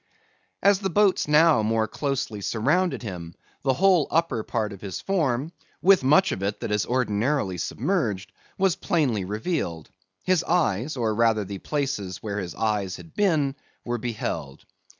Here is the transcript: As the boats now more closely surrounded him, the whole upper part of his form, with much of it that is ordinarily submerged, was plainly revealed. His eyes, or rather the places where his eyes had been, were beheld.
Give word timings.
As 0.63 0.79
the 0.79 0.89
boats 0.89 1.27
now 1.27 1.61
more 1.61 1.87
closely 1.87 2.41
surrounded 2.41 3.03
him, 3.03 3.35
the 3.61 3.73
whole 3.75 4.07
upper 4.09 4.41
part 4.41 4.73
of 4.73 4.81
his 4.81 4.99
form, 4.99 5.51
with 5.79 6.03
much 6.03 6.31
of 6.31 6.41
it 6.41 6.59
that 6.61 6.71
is 6.71 6.87
ordinarily 6.87 7.59
submerged, 7.59 8.31
was 8.57 8.75
plainly 8.75 9.25
revealed. 9.25 9.91
His 10.23 10.43
eyes, 10.43 10.97
or 10.97 11.13
rather 11.13 11.45
the 11.45 11.59
places 11.59 12.17
where 12.23 12.39
his 12.39 12.55
eyes 12.55 12.95
had 12.95 13.13
been, 13.13 13.55
were 13.85 13.99
beheld. 13.99 14.65